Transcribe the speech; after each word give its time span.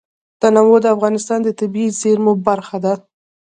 تنوع 0.41 0.77
د 0.83 0.87
افغانستان 0.95 1.39
د 1.43 1.49
طبیعي 1.59 1.89
زیرمو 2.01 2.33
برخه 2.47 2.77
ده. 2.85 2.93